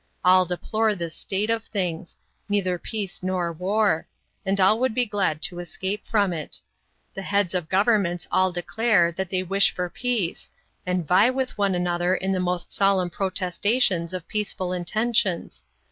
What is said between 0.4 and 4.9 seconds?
deplore this state of things neither peace nor war and all